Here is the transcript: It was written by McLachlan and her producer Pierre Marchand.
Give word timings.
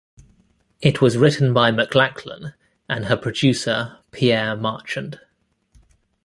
It 0.81 0.99
was 0.99 1.15
written 1.15 1.53
by 1.53 1.69
McLachlan 1.69 2.55
and 2.89 3.05
her 3.05 3.15
producer 3.15 3.99
Pierre 4.09 4.55
Marchand. 4.55 5.19